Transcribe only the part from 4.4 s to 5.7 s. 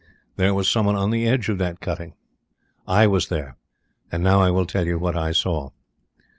I will tell you what I saw.